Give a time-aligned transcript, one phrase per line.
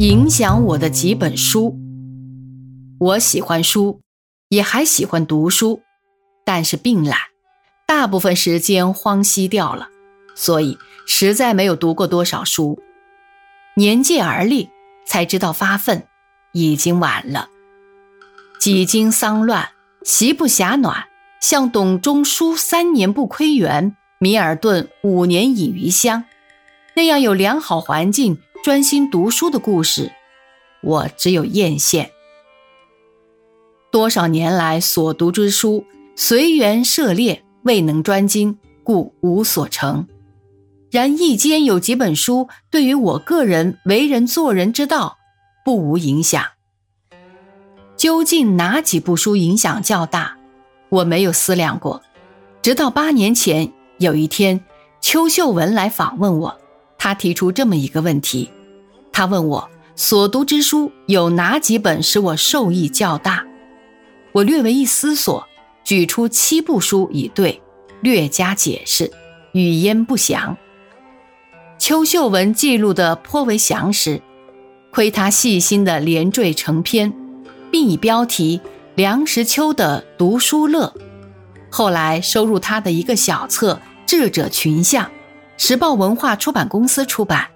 [0.00, 1.76] 影响我的几本书。
[2.98, 4.00] 我喜欢书，
[4.48, 5.82] 也还喜欢读书，
[6.42, 7.18] 但是病懒，
[7.86, 9.88] 大部分时间荒稀掉了，
[10.34, 12.80] 所以实在没有读过多少书。
[13.76, 14.70] 年届而立，
[15.04, 16.06] 才知道发愤，
[16.54, 17.50] 已经晚了。
[18.58, 19.68] 几经丧乱，
[20.02, 21.08] 席不暇暖，
[21.42, 26.24] 像董仲舒三年不窥园，米尔顿五年饮余香，
[26.96, 30.12] 那样有良好环境、专心读书的故事，
[30.82, 32.10] 我只有艳羡。
[33.90, 40.06] 多少年来所读之书，随缘涉猎，未能专精，故无所成。
[40.90, 45.16] 然一间有几本书，对于我个人为人做人之道，
[45.64, 46.44] 不无影响。
[47.96, 50.36] 究竟哪几部书影响较大？
[50.90, 52.02] 我没有思量过。
[52.60, 54.62] 直到八年前有一天，
[55.00, 56.59] 邱秀文来访问我，
[57.02, 58.50] 他提出这么一个问题：
[59.10, 63.42] 他问我所读之书有哪几本使我受益较大？
[64.32, 65.48] 我略为一思索，
[65.82, 67.62] 举出七部书以对，
[68.02, 69.10] 略加解释，
[69.52, 70.54] 语焉不详。
[71.78, 74.20] 邱秀文记录的颇为详实，
[74.92, 77.10] 亏他细心的连缀成篇。
[77.72, 78.60] 并以标题
[78.96, 80.92] 《梁实秋的读书乐》，
[81.70, 85.06] 后来收入他的一个小册《智者群像》，
[85.62, 87.46] 时报文化出版公司出版。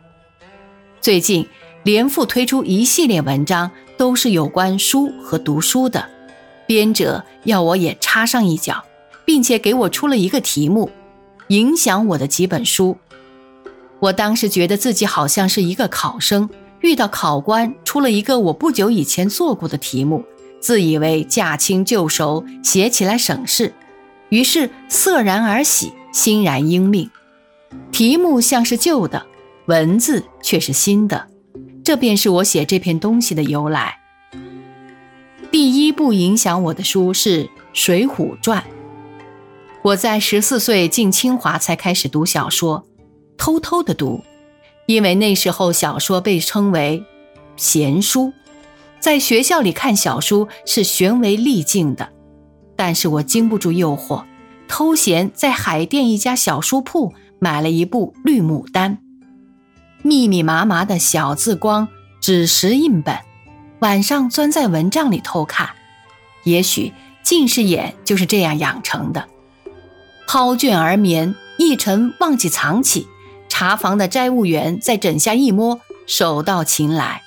[1.01, 1.49] 最近
[1.85, 6.07] 连复推出一系列文章，都是有关书和读书的。
[6.67, 8.85] 编者要我也插上一脚，
[9.25, 10.91] 并且给我出了一个题目：
[11.49, 12.99] 影响我的几本书。
[14.01, 16.51] 我当时觉得自己好像是一个考生。
[16.81, 20.23] 遇到考官出了一个我不久以前做过的题目，
[20.61, 23.73] 自以为驾轻就熟，写起来省事，
[24.29, 27.11] 于是色然而喜，欣然应命。
[27.93, 29.27] 题目像是旧的，
[29.67, 31.29] 文字却是新的，
[31.85, 33.99] 这便是我写这篇东西的由来。
[35.51, 38.61] 第一部影响我的书是《水浒传》，
[39.83, 42.85] 我在十四岁进清华才开始读小说，
[43.37, 44.25] 偷偷的读。
[44.87, 47.03] 因为那时候小说被称为
[47.57, 48.33] 闲书，
[49.01, 52.11] 在学校里看小书是悬为利境的。
[52.77, 54.25] 但是我经不住诱惑，
[54.67, 58.99] 偷闲在海淀一家小书铺买了一部《绿牡丹》，
[60.03, 61.89] 密密麻麻的小字光
[62.21, 63.19] 纸石印本，
[63.81, 65.71] 晚上钻在蚊帐里偷看。
[66.45, 66.93] 也许
[67.23, 69.29] 近视眼就是这样养成的。
[70.27, 73.07] 抛卷而眠，一晨忘记藏起。
[73.49, 77.23] 茶房的斋务员在枕下一摸，手到擒来。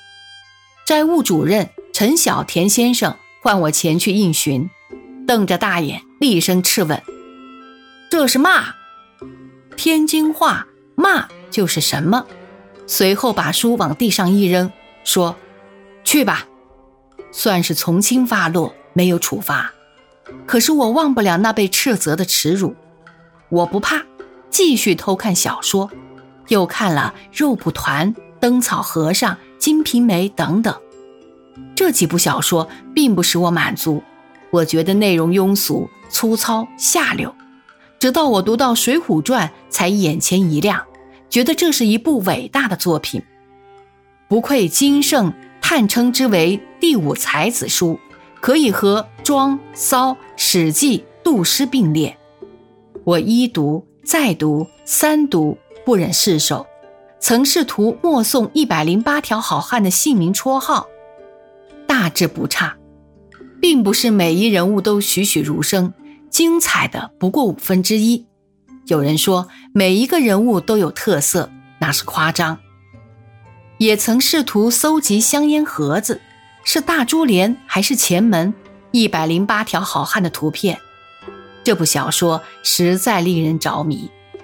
[0.85, 4.69] 斋务主任陈小田先生唤我前去应询，
[5.25, 7.01] 瞪着大眼，厉声斥问
[8.11, 8.73] ：“这是嘛？
[9.77, 12.25] 天津话骂就是什么？”
[12.85, 14.71] 随后把书往地上一扔，
[15.05, 15.35] 说
[16.03, 16.45] ：“去吧。”
[17.31, 19.71] 算是从轻发落，没有处罚。
[20.45, 22.75] 可是我忘不了那被斥责的耻辱。
[23.49, 24.01] 我不怕，
[24.49, 25.89] 继续偷看小说。
[26.47, 30.73] 又看了《肉蒲团》《灯草和尚》《金瓶梅》等等，
[31.75, 34.01] 这几部小说并不使我满足，
[34.49, 37.35] 我觉得内容庸俗、粗糙、下流。
[37.99, 40.85] 直到我读到《水浒传》，才眼前一亮，
[41.29, 43.21] 觉得这是一部伟大的作品，
[44.27, 47.99] 不愧金圣叹称之为第五才子书，
[48.39, 52.17] 可以和《庄》《骚》《史记》《杜诗》并列。
[53.03, 55.57] 我一读再读三读。
[55.85, 56.67] 不忍释手，
[57.17, 60.89] 曾试图默诵一百零八条好汉的姓名绰号，
[61.87, 62.75] 大致不差，
[63.61, 65.93] 并不是每一人物都栩栩如生，
[66.37, 68.27] 精彩的不过五分之一。
[68.85, 71.49] 有人说每一个人物都有特色，
[71.79, 72.59] 那是夸张。
[73.79, 76.21] 也曾试图搜集香烟盒子，
[76.63, 78.53] 是大珠帘还是前门？
[78.91, 80.77] 一百零八条好汉的图片，
[81.63, 84.11] 这部小说实在令人着迷。《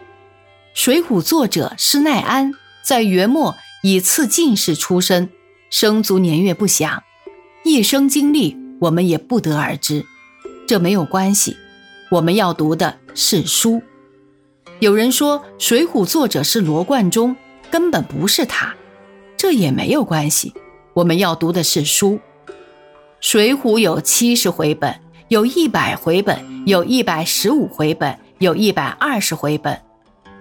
[0.74, 5.30] 水浒》作者施耐庵在元末以次进士出身，
[5.70, 7.04] 生卒年月不详，
[7.64, 10.04] 一生经历我们也不得而知。
[10.68, 11.56] 这没有关系，
[12.14, 13.82] 我们要读的是书。
[14.78, 17.36] 有人说《水浒》作者是罗贯中，
[17.72, 18.72] 根本不是他，
[19.36, 20.54] 这也没有关系，
[20.94, 22.20] 我们要读的是书。
[23.20, 24.96] 《水浒》有七十回本，
[25.30, 26.38] 有一百回本，
[26.68, 29.82] 有一百十五回本，有一百二十回本。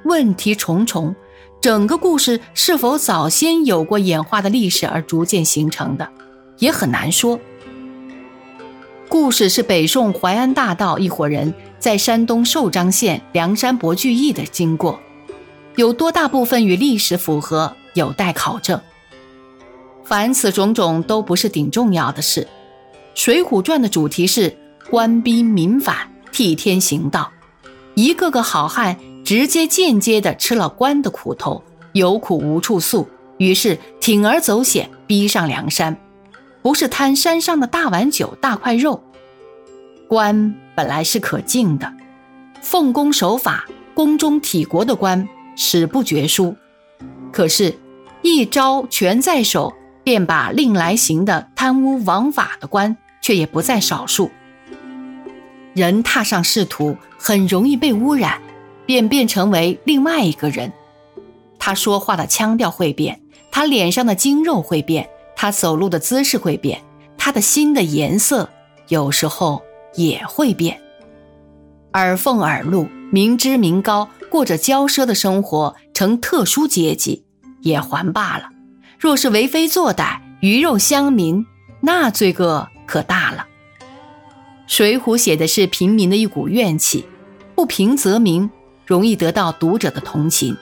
[0.04, 1.16] 问题重重，
[1.58, 6.06] 整个故事是否早先有过演化的历史而逐渐形成的，
[6.58, 7.40] 也很难说。
[9.08, 11.52] 故事是北宋淮安大盗一伙人
[11.82, 15.00] 在山东寿张县梁山伯聚义的经过，
[15.75, 18.81] 有多大部分与历史符合，有待考证。
[20.05, 22.43] 凡此种种都不是顶重要的事，
[23.17, 24.56] 《水浒传》的主题是
[24.90, 27.32] 官逼民反、替天行道，
[27.96, 31.64] 一个个好汉直接间接的吃了官的苦头，
[31.94, 33.08] 有苦无处诉，
[33.38, 35.96] 于是铤而走险，逼上梁山，
[36.62, 39.02] 不是贪山上的大碗酒、大块肉。
[40.06, 41.92] 官本来是可敬的，
[42.60, 46.56] 奉公守法、宫中体国的官史不绝书，
[47.32, 47.78] 可是，
[48.22, 49.72] 一招权在手。
[50.04, 54.32] 便把令来行的贪污枉法的官，却也不在少数。
[55.74, 58.42] 人踏上仕途，很容易被污染，
[58.84, 60.72] 便变成为另外一个人。
[61.56, 63.20] 他说话的腔调会变，
[63.52, 66.82] 他脸上的筋肉会变，他走路的姿势会变，
[67.16, 68.48] 他的心的颜色
[68.88, 69.62] 有时候
[69.94, 70.81] 也会变。
[71.94, 77.25] 耳奉耳禄，明知名高，过着骄奢的生活，成特殊阶级，
[77.61, 78.49] 也还罢了。
[78.99, 81.44] 若是为非作歹、鱼肉乡民，
[81.81, 83.47] 那罪恶可大了。
[84.67, 87.05] 《水浒》写的是平民的一股怨气，
[87.55, 88.49] 不平则鸣，
[88.87, 90.56] 容易得到读者的同情。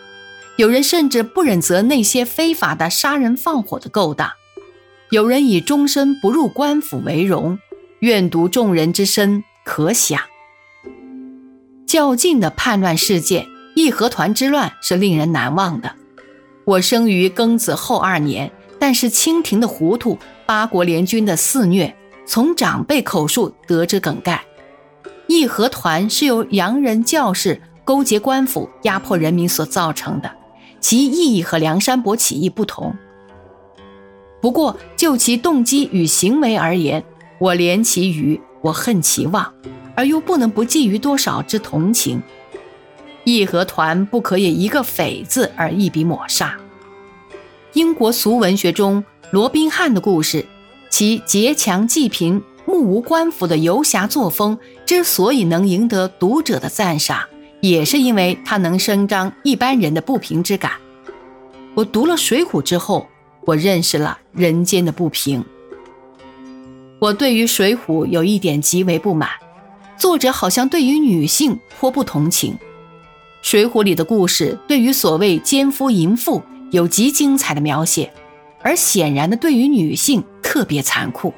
[0.57, 4.33] 有人甚至不忍责那些非法的杀人放火的勾当，
[5.11, 7.59] 有人以终身不入官府为荣，
[8.01, 10.19] 愿读众人之身，可想。
[11.87, 15.95] 较近的叛乱事件——义和团之乱，是令人难忘的。
[16.65, 20.17] 我生于庚子后二年，但是清廷的糊涂，
[20.47, 21.95] 八国联军的肆虐，
[22.25, 24.43] 从长辈口述得知梗概。
[25.27, 30.33] 义和团是由洋人教士勾结官府，压迫人民所造成的，
[30.81, 32.97] 其意义和梁山伯起义不同。
[34.41, 37.05] 不过就其动机与行为而言，
[37.41, 39.51] 我怜其愚，我恨其妄，
[39.95, 42.23] 而又不能不寄予多少之同情。
[43.25, 46.55] 义和团不可以一个“匪”字而一笔抹杀。
[47.73, 50.45] 英国俗文学中，罗宾汉的故事，
[50.91, 57.25] 其劫强济贫、目无官府的游侠作风之所以能赢得读者的赞赏，
[57.63, 60.73] 也是因为他能伸张一般人的不平之感。
[61.73, 63.07] 我读了《水浒》之后，
[63.47, 65.43] 我认识了人间的不平。
[67.01, 69.31] 我对于《水浒》有一点极为不满，
[69.97, 72.53] 作者好像对于女性颇不同情。
[73.41, 78.13] 《水浒》里的故事对于所谓奸夫淫妇有极精彩的描写，
[78.61, 81.33] 而显然的对于女性特别残酷。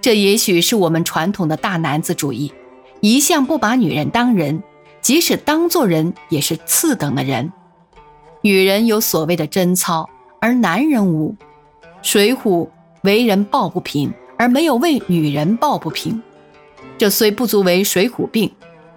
[0.00, 2.52] 这也许是我们传统的大男子主义，
[3.00, 4.62] 一向不把女人当人，
[5.00, 7.52] 即使当做人也是次等的人。
[8.40, 10.08] 女人有所谓的贞操，
[10.40, 11.34] 而男人无。
[12.02, 12.38] 《水浒》
[13.02, 16.20] 为人抱不平，而没有为女人抱不平。
[16.98, 18.50] 这虽不足为《水浒》病。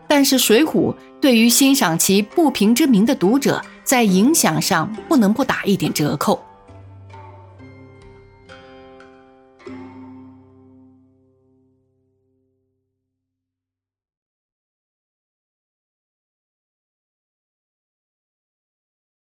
[0.07, 0.91] 但是《水浒》
[1.21, 6.44] 对于欣赏其不平之名的读者，在影响上不能不打一点折扣。